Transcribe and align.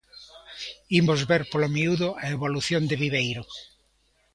Imos 0.99 1.19
ver 1.29 1.43
polo 1.51 1.71
miúdo 1.75 2.09
a 2.23 2.25
evolución 2.35 2.83
de 2.89 2.99
Viveiro. 3.01 3.43